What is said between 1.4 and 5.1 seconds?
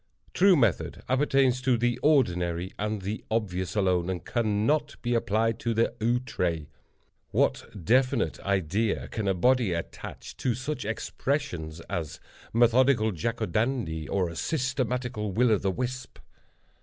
to the ordinary and the obvious alone, and cannot